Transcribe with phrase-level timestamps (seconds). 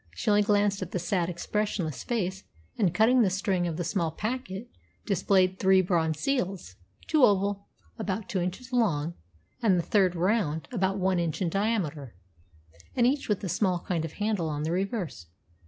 [0.15, 2.43] She only glanced at the sad, expressionless face,
[2.75, 4.67] and, cutting the string of the small packet,
[5.05, 7.67] displayed three bronze seals two oval,
[7.99, 9.13] about two inches long,
[9.61, 12.15] and the third round, about one inch in diameter,
[12.95, 15.27] and each with a small kind of handle on the reverse.